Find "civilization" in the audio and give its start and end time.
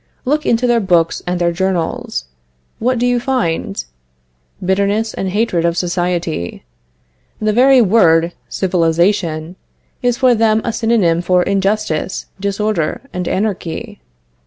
8.49-9.57